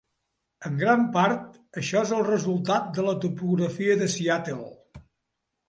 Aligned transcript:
En 0.69 0.79
gran 0.83 1.03
part, 1.17 1.59
això 1.83 2.01
és 2.09 2.15
el 2.17 2.25
resultat 2.29 2.89
de 2.97 3.07
la 3.11 3.15
topografia 3.27 4.01
de 4.03 4.11
Seattle. 4.17 5.07